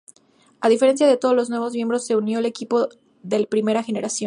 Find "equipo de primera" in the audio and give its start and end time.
2.47-3.83